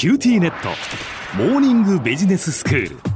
[0.00, 0.70] QTnet。
[1.36, 3.09] モーニングビジネススクール。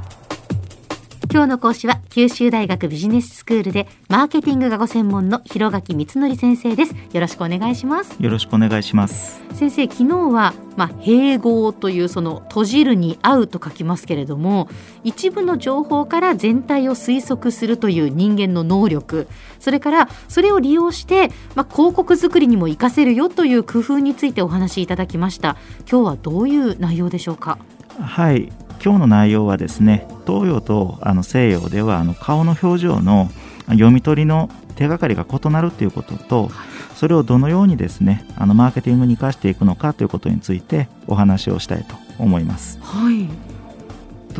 [1.35, 6.95] 今日の講師は九州大学ビジネススクールでマーケティングがご専門の広垣光則先生です。
[7.11, 8.15] よろしくお願いします。
[8.23, 9.43] よろしくお願いします。
[9.53, 14.69] 先生昨日はまあ、閉合というその閉じるに合うと書きますけれども
[15.03, 19.27] 一部の情報から全体を推測するという人間の能力
[19.59, 25.57] それからそれを利用して、まあ、広告作りにも活かせるよという工夫についてお話しいただきました。
[25.89, 27.57] 今日はどういう内容でしょうか？
[27.99, 28.49] はい
[28.85, 33.31] 今日の内容はですね東洋とあの西洋ではあの顔の表情の
[33.65, 36.51] 読み取りの手がかりが異なるということと
[36.93, 42.77] それをどのようにですねあのマーケティングに生かしていくのかということについてお話をしたいと思います。
[42.79, 43.27] はい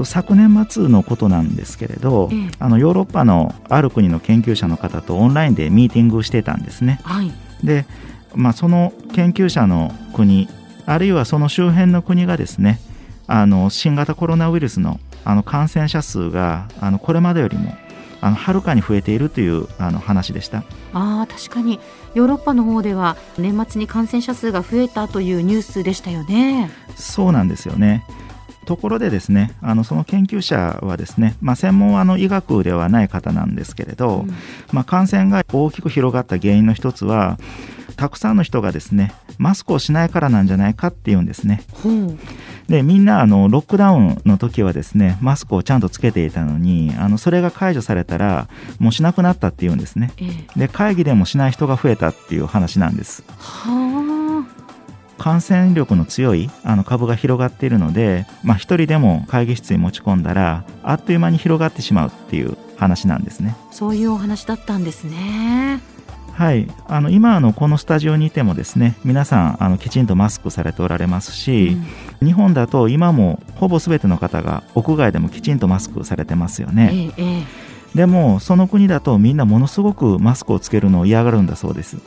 [0.04, 6.99] 昨年末のことなんですけれど、ええ、あのヨーロッパのある国の研究者の方とオンラインでミーティングしてたんですね。
[7.04, 7.32] はい、
[7.63, 7.85] で、
[8.34, 10.49] まあ、その研究者の国
[10.85, 12.82] あるいはその周辺の国がですね
[13.28, 17.76] あの新型コロナウイルスのあの感染者数があのこれまでよりも
[18.22, 20.63] あのはるかに増えているというあの話でした。
[20.94, 21.80] あ確かに。
[22.14, 26.72] ヨーロッパの方では年末に感染者数が増えたというニュースでしたよね。
[26.96, 28.05] そうなんですよね。
[28.66, 34.34] ところでですねあのその研究者はですね、まあ、専門はあの医学ではない方なんですけれど、うん、
[34.71, 37.38] まあ、感染が大きく広がった原因の一つは
[37.96, 41.62] たくさんの人がですねマスクをしないからなんじゃないかっていうんですね。
[42.68, 48.48] でみんなあのロックダウンの時はですねマスクをちゃんとつけていたのにあのそれが解除されたら
[48.80, 50.12] もうしなくなったっていうんですね。
[50.55, 53.24] で会議でもしない人が増えたっていう話なんです。
[55.18, 63.55] 感染力の強いあの株が広がっているので、まあ、1人でも会議室に持ち込んだらあっという間に広がってしまうっていう話なんですね。
[63.71, 65.94] そういうお話だったんですね。
[66.36, 71.78] はい、あの今あのこのスタジオにいてもですね皆さんあのきちんとマスクされておられますし、
[72.22, 77.44] うん、日本だと今もほぼ全ての方が屋外でもきちんとマスクされてますよね、ええ、
[77.96, 82.00] でもその国だとみんなものすごくマスクをつけるのを嫌がるんだそうです。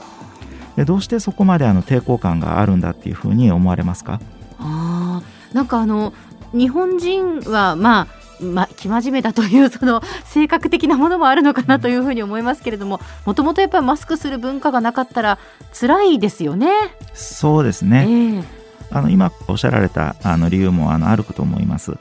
[0.76, 4.20] でどうしてそこまであの抵抗感があるんだっていうふうに思われますか？
[4.58, 5.22] あ
[5.54, 6.12] なんかあの
[6.52, 8.06] 日本人はまあ
[8.40, 15.38] ま、生真面目だというその性格的なものもあるのかなというふうに思いますけれどももともとやっぱりマスクする文化がなかったら
[15.78, 16.68] 辛いですよね。
[17.14, 18.44] そうですね、えー、
[18.90, 21.96] あの今おっしゃられたあの理由もあのあると思います。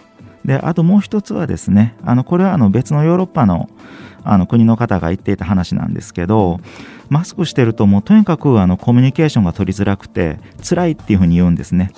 [0.46, 3.70] であともう一つはですねあのこれはあの別のヨーロッパの
[4.24, 6.60] あの国の方が言っていた話なんですけど
[7.10, 10.38] マスクしてるともうとにかくあのコミュニケーションが取りづらくて
[10.68, 11.92] 辛いっていうふうに言うんですね、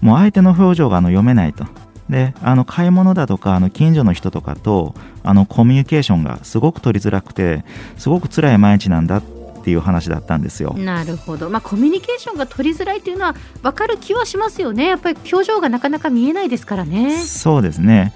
[0.00, 1.66] もう相手の表情があの読めないと
[2.08, 7.64] であの買い物だとかあの近所の人とかとあのコミュニケーションがすごく取りづらくて
[7.96, 9.22] すごく辛い毎日なんだっ
[9.64, 10.74] ていう話だったんですよ。
[10.74, 17.18] なるほど、まあ、コミュニケーションが取りづらいというのは分かる気はしますよねやっぱり表情がなかなか見えないですからね。
[17.18, 18.12] そうですね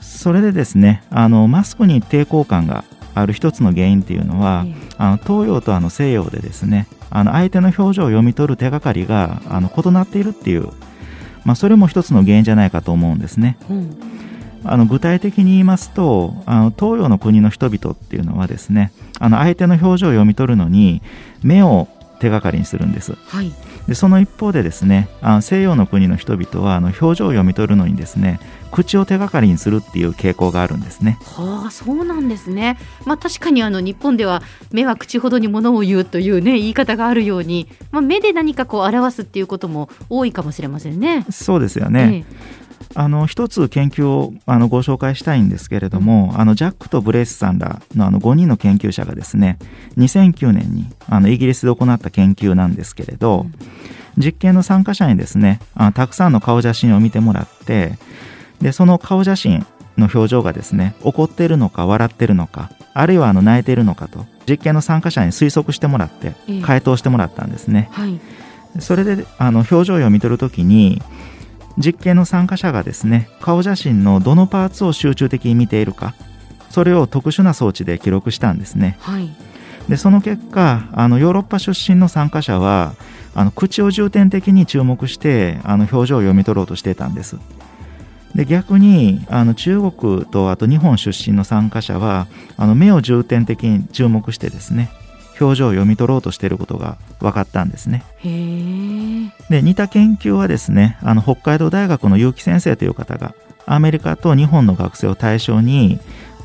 [0.00, 2.84] それでですねあのマスクに抵抗感が
[3.14, 10.68] ある一つの原因っていうのは、えあの東洋とあの西洋でですねあの相手の表情を読み取る手がかりがあの異なっているっていう
[11.50, 13.56] まあ、それも一つの原因じゃないかと思うんですね。
[13.68, 13.96] うん
[14.62, 21.00] あの具体的に言いますとあの東洋の国の人々っていうのはですねあの相手の表情を読み取るのに
[21.42, 21.88] 目を
[22.20, 23.52] 手がかりにするんです、はい、
[23.88, 28.38] でその一方でですねあの西洋の国の人々はあの表情を読み取るのにですね
[28.70, 31.18] 口を手がかりにするっていう傾向があるんですね。
[31.24, 32.78] はあそうなんですね。
[33.04, 41.26] まあ確かにあの日本では目は口ほどにものを言うというね言い方があるように、まあ、目で何かこう表すっていうことも多いかもしれませんね。
[41.30, 42.24] そうですよね。
[42.28, 42.59] ええ
[42.94, 49.58] あの一つ研究をあのご紹介したいんですけれども、うん、あのジャックとブレイスさんらのあの5人の研究者がですね
[49.96, 57.98] 2009年にあのイギリスで行った研究なんですけれど、うん、実験の参加者にですねあのたくさんの顔写真を見てもらって
[58.60, 67.88] でその顔写真の表情がですね怒っているのか笑っているのかあるいはあの泣いているのかと実験の参加者に推測してもらって回答してもらったんですね。
[67.92, 68.20] はい、
[68.80, 71.00] それであの表情を読み取るときに
[71.78, 76.14] 実験の参加者がですね顔写真のどのパーツを集中的に見ているか
[76.68, 79.30] それを特殊な装置で記録したんですね、はい、
[79.88, 82.94] でその結果あのヨーロッパ出身の参加者は
[83.34, 87.36] あの口を重点的に注目してあの表情を読み取ろうとしていたんです。
[88.34, 94.90] で逆にあの中国とあと日本出身の参加者はあの目を重点的に注目してですね
[95.40, 98.04] 表情を読み取ろうとしていることが分かったんですね。
[99.48, 103.34] で似た研究はですねあの北海道大学の結城先生という方が
[103.66, 105.98] アメリカと日本の学生を対象に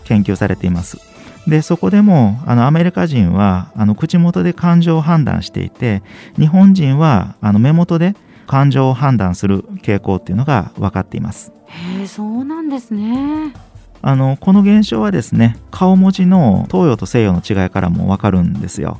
[0.04, 1.00] 研究されています。
[1.48, 6.02] でそこでもあのアメリカ人はあの口元で感情を判断していて
[6.40, 8.16] 日本人はあの目元で
[8.48, 13.54] 感情を判断する傾向っていうのが分かっていますへえそうなんですね
[14.02, 19.00] あのこの現象はですね顔文字の東洋と西洋の違いからも分かるんですよ。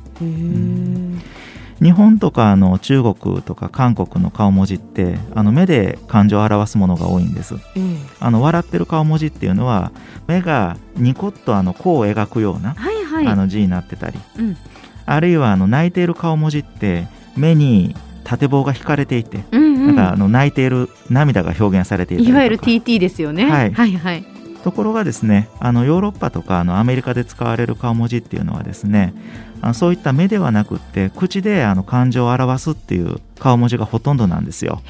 [1.82, 7.54] 日本とかあの中国とか韓国の顔文字ってあの目で感情を表すものが多いんです。
[7.54, 7.96] ええ。
[8.18, 9.92] あの笑ってる顔文字っていうのは
[10.26, 13.26] 目がニコッとあの弧を描くような、はいはい。
[13.26, 14.18] あの字になってたり。
[14.38, 14.56] うん。
[15.04, 17.06] あるいはあの泣いている顔文字って
[17.36, 17.94] 目に
[18.24, 19.86] 縦棒が引かれていて、うんうん。
[19.88, 22.38] なんかあの泣いている涙が表現されていたりとか。
[22.38, 23.50] いわゆる TT ですよね。
[23.50, 23.72] はい。
[23.72, 24.35] はいはい
[24.66, 29.14] ところがですねあのヨーロッパとかあのアメリカで使われる顔文字っていうのはですね
[29.60, 34.82] あのそういった目ではなくって口であの感情を表すっていう顔文字がほとんどなんですよ。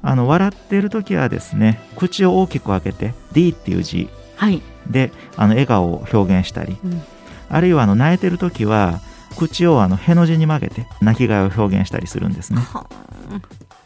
[0.00, 7.02] あの笑っている時はですね口を大きく開けて D っていう字はい、であの笑顔を表現したりうん。
[7.48, 9.00] あるいはあの泣いてる時は
[9.36, 12.60] 口をあのへの字に曲げて泣き顔を表現したりするんですね。
[12.60, 12.86] は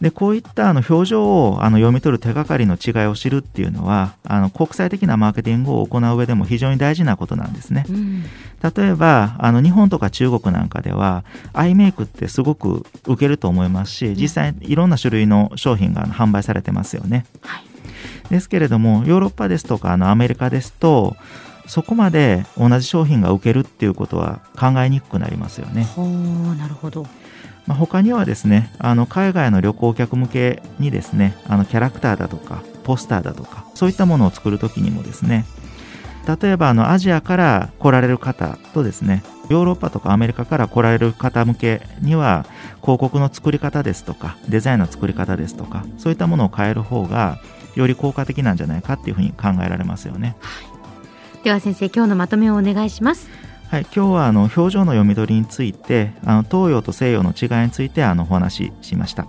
[0.00, 7.86] でこういったあの表情をあの読み取る手がかりの違いを知るっていうのはあの国際的なマーケティングを行う上でも非常に大事なことなんですね。
[7.88, 8.24] うん。
[8.76, 17.24] 例えばあの日本とか中国なんかではアイメイクってすごく受けると思いますし実際いろんな種類の商品が販売されてますよね。
[17.42, 17.64] はい。
[18.28, 21.16] ですけれどもヨーロッパですとかあのアメリカですと
[21.66, 25.86] そこまで同じ商品が受けるっていうことは考えにくくなりますよね。
[26.58, 27.06] なるほど
[27.66, 35.44] まあ、他にはですねあの海外の旅行客向けにですねあのキャラクターだとかポスターだとかそういったものを作るときにもですね
[36.40, 42.46] 例えばあのアジアから来られる方とですねヨーロッパとかアメリカから来られる方向けには
[42.80, 47.38] 広告の作り方ですとかデザインの作り方ですとかそういったものを変える方が
[47.76, 50.34] より効果的なんじゃないかっていうふうに考えられますよね。
[51.44, 53.28] では先生今日のまとめをお願いします
[53.68, 59.26] はい、今日はあの表情の読み取りについてあの東洋と西洋の違いについてあのお話ししました。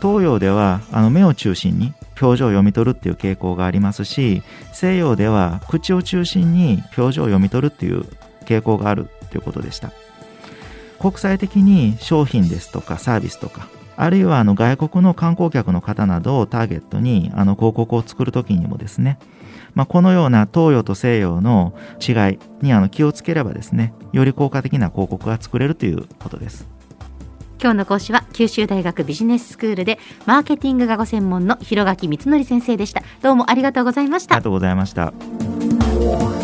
[0.00, 4.42] 東洋ではあの目を中心に表情を読み取るっていう傾向がありますし
[4.72, 8.04] 西洋では口を中心に表情を読み取るっていう
[8.46, 9.92] 傾向があるということでした。
[10.98, 19.18] 国際的に商品ですとかサービスとかあるいはあの外国の観光客の方などをターゲットにあの広告を作るときにもですね
[19.74, 26.66] まあ、このような東洋と西洋の違いにあの気をつければですねより効果的な広告が作れるということです。
[27.60, 33.02] 今日の講師は九州大学ビジネススクールでマーケティングがご専門の広垣光則先生でした。
[33.22, 34.34] どうもありがとうございました。
[34.34, 36.43] ありがとうございました